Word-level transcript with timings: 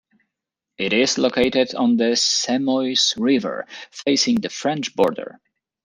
It 0.79 0.93
is 0.93 1.19
located 1.19 1.75
on 1.75 1.95
the 1.97 2.15
Semois 2.15 3.13
River, 3.17 3.67
facing 3.91 4.37
the 4.41 4.49
French 4.49 4.95
border. 4.95 5.39